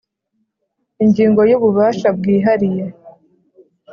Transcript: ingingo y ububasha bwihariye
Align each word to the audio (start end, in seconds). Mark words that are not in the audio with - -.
ingingo 1.03 1.41
y 1.49 1.53
ububasha 1.57 2.07
bwihariye 2.17 2.85